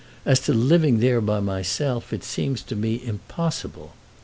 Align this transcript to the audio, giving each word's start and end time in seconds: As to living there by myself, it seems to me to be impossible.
As 0.25 0.39
to 0.39 0.51
living 0.51 0.97
there 0.99 1.21
by 1.21 1.39
myself, 1.41 2.11
it 2.11 2.23
seems 2.23 2.63
to 2.63 2.75
me 2.75 2.97
to 2.97 3.03
be 3.05 3.07
impossible. 3.07 3.93